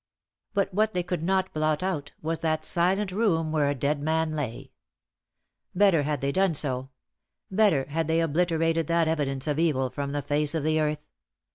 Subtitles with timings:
[0.55, 4.31] But what they could not blot out was that silent room where a dead man
[4.31, 4.71] lay.
[5.75, 6.89] Better had they done so;
[7.51, 11.05] better had they obliterated that evidence of evil from the face of the earth.